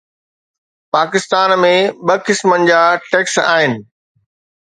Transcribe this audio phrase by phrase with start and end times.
[0.95, 1.73] پاڪستان ۾
[2.05, 3.71] ٻه قسم جا ٽيڪس آهن.